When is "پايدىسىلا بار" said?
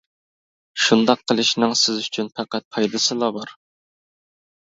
2.77-3.53